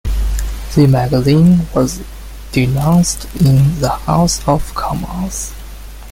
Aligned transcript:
The 0.73 0.87
magazine 0.87 1.59
was 1.75 2.01
denounced 2.51 3.25
in 3.39 3.81
the 3.81 3.89
House 3.89 4.41
of 4.47 4.73
Commons. 4.73 5.53